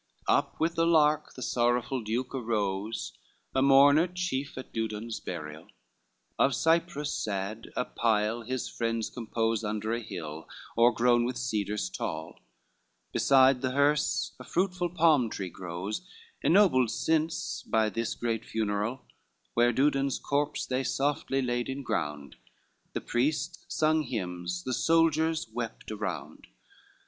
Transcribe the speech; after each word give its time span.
LXXII 0.27 0.35
Up 0.35 0.59
with 0.59 0.73
the 0.73 0.85
lark 0.87 1.35
the 1.35 1.43
sorrowful 1.43 2.01
duke 2.01 2.33
arose, 2.33 3.13
A 3.53 3.61
mourner 3.61 4.07
chief 4.07 4.57
at 4.57 4.73
Dudon's 4.73 5.19
burial, 5.19 5.67
Of 6.39 6.55
cypress 6.55 7.13
sad 7.13 7.69
a 7.75 7.85
pile 7.85 8.41
his 8.41 8.67
friends 8.67 9.11
compose 9.11 9.63
Under 9.63 9.93
a 9.93 10.01
hill 10.01 10.49
o'ergrown 10.75 11.23
with 11.23 11.37
cedars 11.37 11.87
tall, 11.87 12.39
Beside 13.11 13.61
the 13.61 13.73
hearse 13.73 14.31
a 14.39 14.43
fruitful 14.43 14.89
palm 14.89 15.29
tree 15.29 15.49
grows, 15.51 16.01
Ennobled 16.41 16.89
since 16.89 17.61
by 17.61 17.87
this 17.87 18.15
great 18.15 18.43
funeral, 18.43 19.05
Where 19.53 19.71
Dudon's 19.71 20.17
corpse 20.17 20.65
they 20.65 20.83
softly 20.83 21.43
laid 21.43 21.69
in 21.69 21.83
ground, 21.83 22.37
The 22.93 23.01
priest 23.01 23.71
sung 23.71 24.01
hymns, 24.01 24.63
the 24.63 24.73
soldiers 24.73 25.47
wept 25.53 25.91
around. 25.91 26.47